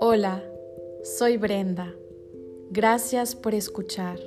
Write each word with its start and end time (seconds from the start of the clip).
Hola, 0.00 0.44
soy 1.02 1.36
Brenda. 1.36 1.94
Gracias 2.70 3.34
por 3.34 3.54
escuchar. 3.54 4.20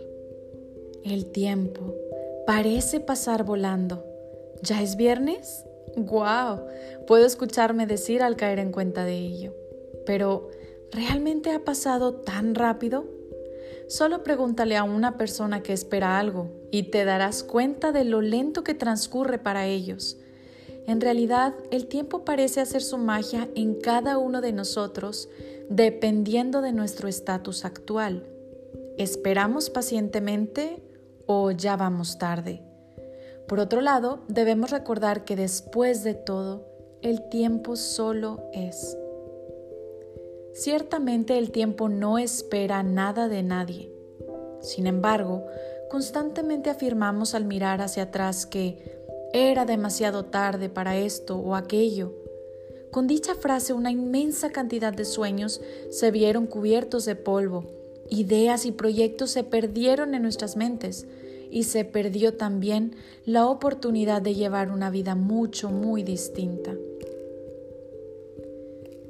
El 1.03 1.31
tiempo 1.31 1.95
parece 2.45 2.99
pasar 2.99 3.43
volando. 3.43 4.03
¿Ya 4.61 4.81
es 4.81 4.97
viernes? 4.97 5.65
¡Guau! 5.95 6.65
Puedo 7.07 7.25
escucharme 7.25 7.87
decir 7.87 8.21
al 8.21 8.35
caer 8.35 8.59
en 8.59 8.71
cuenta 8.71 9.05
de 9.05 9.17
ello. 9.17 9.53
Pero, 10.05 10.49
¿realmente 10.91 11.51
ha 11.51 11.63
pasado 11.63 12.15
tan 12.15 12.55
rápido? 12.55 13.05
Solo 13.87 14.23
pregúntale 14.23 14.75
a 14.75 14.83
una 14.83 15.17
persona 15.17 15.63
que 15.63 15.71
espera 15.71 16.19
algo 16.19 16.51
y 16.71 16.91
te 16.91 17.05
darás 17.05 17.43
cuenta 17.43 17.93
de 17.93 18.03
lo 18.03 18.21
lento 18.21 18.63
que 18.63 18.73
transcurre 18.73 19.39
para 19.39 19.67
ellos. 19.67 20.17
En 20.87 21.01
realidad, 21.01 21.53
el 21.69 21.87
tiempo 21.87 22.23
parece 22.23 22.61
hacer 22.61 22.81
su 22.81 22.97
magia 22.97 23.49
en 23.55 23.75
cada 23.75 24.17
uno 24.17 24.39
de 24.39 24.53
nosotros 24.53 25.29
dependiendo 25.69 26.61
de 26.61 26.71
nuestro 26.71 27.09
estatus 27.09 27.65
actual. 27.65 28.25
¿Esperamos 28.97 29.69
pacientemente 29.69 30.81
o 31.25 31.51
ya 31.51 31.75
vamos 31.75 32.17
tarde? 32.17 32.63
Por 33.49 33.59
otro 33.59 33.81
lado, 33.81 34.21
debemos 34.29 34.71
recordar 34.71 35.25
que 35.25 35.35
después 35.35 36.05
de 36.05 36.13
todo, 36.13 36.65
el 37.01 37.27
tiempo 37.27 37.75
solo 37.75 38.49
es. 38.53 38.97
Ciertamente 40.53 41.37
el 41.37 41.51
tiempo 41.51 41.89
no 41.89 42.17
espera 42.17 42.81
nada 42.81 43.27
de 43.27 43.43
nadie. 43.43 43.91
Sin 44.61 44.87
embargo, 44.87 45.45
constantemente 45.89 46.69
afirmamos 46.69 47.35
al 47.35 47.43
mirar 47.43 47.81
hacia 47.81 48.03
atrás 48.03 48.45
que 48.45 48.96
era 49.37 49.65
demasiado 49.65 50.25
tarde 50.25 50.69
para 50.69 50.97
esto 50.97 51.37
o 51.37 51.55
aquello. 51.55 52.13
Con 52.91 53.05
dicha 53.05 53.35
frase 53.35 53.73
una 53.73 53.91
inmensa 53.91 54.49
cantidad 54.49 54.93
de 54.93 55.05
sueños 55.05 55.61
se 55.91 56.09
vieron 56.09 56.47
cubiertos 56.47 57.05
de 57.05 57.15
polvo, 57.15 57.65
ideas 58.09 58.65
y 58.65 58.71
proyectos 58.71 59.31
se 59.31 59.43
perdieron 59.43 60.15
en 60.15 60.23
nuestras 60.23 60.55
mentes, 60.55 61.05
y 61.49 61.63
se 61.63 61.85
perdió 61.85 62.33
también 62.33 62.95
la 63.25 63.47
oportunidad 63.47 64.21
de 64.21 64.35
llevar 64.35 64.71
una 64.71 64.89
vida 64.89 65.15
mucho, 65.15 65.69
muy 65.69 66.03
distinta. 66.03 66.75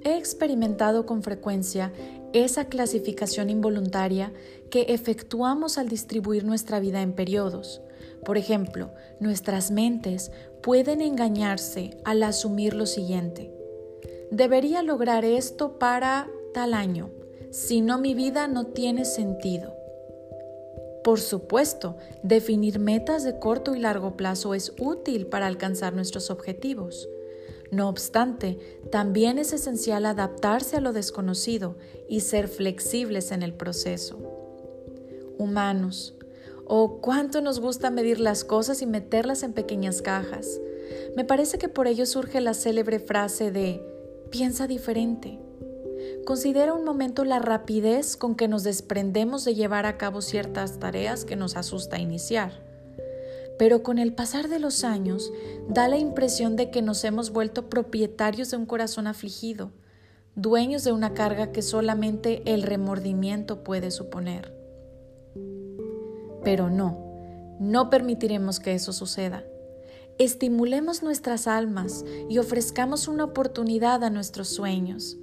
He 0.04 0.18
experimentado 0.18 1.06
con 1.06 1.24
frecuencia 1.24 1.92
esa 2.34 2.66
clasificación 2.66 3.50
involuntaria 3.50 4.32
que 4.70 4.82
efectuamos 4.90 5.78
al 5.78 5.90
distribuir 5.90 6.44
nuestra 6.44 6.80
vida 6.80 7.02
en 7.02 7.14
periodos. 7.14 7.82
Por 8.26 8.38
ejemplo, 8.38 8.92
nuestras 9.20 9.72
mentes 9.72 10.32
pueden 10.62 11.02
engañarse 11.02 11.98
al 12.04 12.24
asumir 12.24 12.74
lo 12.74 12.86
siguiente. 12.86 13.54
Debería 14.32 14.84
lograr 14.84 15.24
esto 15.26 15.80
para 15.80 16.30
tal 16.54 16.74
año, 16.74 17.10
si 17.52 17.82
no 17.82 17.98
mi 17.98 18.14
vida 18.14 18.48
no 18.48 18.68
tiene 18.68 19.06
sentido. 19.06 19.74
Por 21.04 21.22
supuesto, 21.22 21.96
definir 22.22 22.80
metas 22.80 23.24
de 23.24 23.40
corto 23.40 23.74
y 23.76 23.80
largo 23.80 24.18
plazo 24.18 24.54
es 24.54 24.74
útil 24.78 25.28
para 25.28 25.48
alcanzar 25.48 25.94
nuestros 25.94 26.30
objetivos. 26.30 27.08
No 27.72 27.88
obstante, 27.88 28.58
también 28.92 29.40
es 29.40 29.54
esencial 29.54 30.06
adaptarse 30.06 30.76
a 30.76 30.82
lo 30.82 30.92
desconocido 30.92 31.78
y 32.10 32.22
ser 32.22 32.50
flexibles 32.50 33.32
en 33.32 33.44
el 33.44 33.54
proceso. 33.54 34.18
Humanos, 35.38 36.17
o 36.70 37.00
cuánto 37.00 37.40
nos 37.42 37.62
gusta 37.62 37.90
medir 37.90 38.20
las 38.20 38.44
cosas 38.44 38.82
y 38.82 38.86
meterlas 38.86 39.44
en 39.44 39.54
pequeñas 39.54 40.02
cajas. 40.02 40.60
Me 41.16 41.24
parece 41.24 41.58
que 41.58 41.70
por 41.70 41.88
ello 41.88 42.06
surge 42.06 42.42
la 42.42 42.54
célebre 42.54 43.00
frase 43.00 43.52
de 43.52 43.82
piensa 44.30 44.68
diferente. 44.68 45.40
Considera 46.26 46.74
un 46.74 46.84
momento 46.84 47.24
la 47.24 47.40
rapidez 47.40 48.18
con 48.18 48.36
que 48.36 48.50
nos 48.50 48.64
desprendemos 48.64 49.46
de 49.46 49.56
llevar 49.56 49.86
a 49.86 49.98
cabo 49.98 50.22
ciertas 50.22 50.78
tareas 50.78 51.24
que 51.24 51.38
nos 51.38 51.56
asusta 51.56 52.00
iniciar. 52.00 52.52
Pero 53.58 53.82
con 53.82 53.98
el 53.98 54.14
pasar 54.14 54.50
de 54.50 54.60
los 54.60 54.84
años 54.84 55.32
da 55.70 55.88
la 55.88 55.98
impresión 55.98 56.58
de 56.58 56.70
que 56.70 56.82
nos 56.82 57.04
hemos 57.06 57.32
vuelto 57.32 57.70
propietarios 57.70 58.52
de 58.52 58.58
un 58.58 58.66
corazón 58.66 59.08
afligido, 59.08 59.72
dueños 60.36 60.84
de 60.84 60.92
una 60.92 61.14
carga 61.14 61.54
que 61.54 61.62
solamente 61.62 62.44
el 62.46 62.62
remordimiento 62.62 63.64
puede 63.64 63.90
suponer. 63.90 64.57
Pero 66.48 66.70
no, 66.70 66.98
no 67.60 67.90
permitiremos 67.90 68.62
que 68.62 68.74
eso 68.74 68.94
suceda. 68.94 69.44
Estimulemos 70.18 71.04
nuestras 71.04 71.46
almas 71.46 72.06
y 72.30 72.38
ofrezcamos 72.38 73.10
una 73.10 73.26
oportunidad 73.26 74.02
a 74.06 74.10
nuestros 74.10 74.48
sueños. 74.48 75.18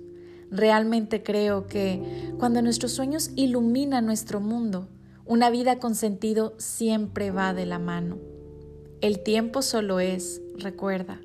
Realmente 0.50 1.22
creo 1.22 1.66
que 1.66 2.34
cuando 2.38 2.60
nuestros 2.60 2.92
sueños 2.92 3.30
iluminan 3.36 4.04
nuestro 4.04 4.38
mundo, 4.38 4.90
una 5.24 5.48
vida 5.48 5.78
con 5.78 5.94
sentido 5.94 6.52
siempre 6.58 7.30
va 7.30 7.54
de 7.54 7.64
la 7.64 7.78
mano. 7.78 8.18
El 9.00 9.20
tiempo 9.20 9.62
solo 9.62 10.00
es, 10.00 10.42
recuerda. 10.58 11.22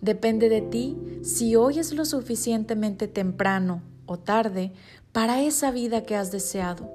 Depende 0.00 0.48
de 0.48 0.60
ti 0.60 0.96
si 1.24 1.56
hoy 1.56 1.80
es 1.80 1.92
lo 1.92 2.04
suficientemente 2.04 3.08
temprano 3.08 3.82
o 4.06 4.20
tarde 4.20 4.70
para 5.10 5.42
esa 5.42 5.72
vida 5.72 6.04
que 6.04 6.14
has 6.14 6.30
deseado. 6.30 6.88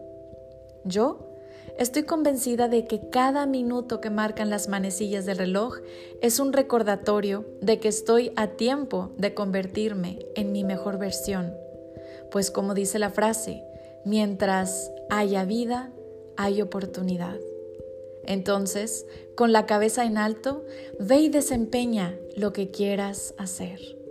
Yo 0.85 1.34
Estoy 1.77 2.03
convencida 2.03 2.69
de 2.69 2.85
que 2.85 3.09
cada 3.09 3.45
minuto 3.45 3.99
que 3.99 4.09
marcan 4.09 4.49
las 4.49 4.69
manecillas 4.69 5.25
del 5.25 5.37
reloj 5.37 5.79
es 6.21 6.39
un 6.39 6.53
recordatorio 6.53 7.45
de 7.61 7.79
que 7.79 7.89
estoy 7.89 8.31
a 8.37 8.47
tiempo 8.51 9.11
de 9.17 9.33
convertirme 9.33 10.19
en 10.35 10.53
mi 10.53 10.63
mejor 10.63 10.97
versión. 10.97 11.53
Pues 12.31 12.49
como 12.49 12.75
dice 12.75 12.97
la 12.97 13.09
frase, 13.09 13.61
mientras 14.05 14.89
haya 15.09 15.43
vida, 15.43 15.91
hay 16.37 16.61
oportunidad. 16.61 17.37
Entonces, 18.23 19.05
con 19.35 19.51
la 19.51 19.65
cabeza 19.65 20.05
en 20.05 20.17
alto, 20.17 20.63
ve 20.97 21.17
y 21.17 21.29
desempeña 21.29 22.17
lo 22.37 22.53
que 22.53 22.71
quieras 22.71 23.33
hacer. 23.37 24.04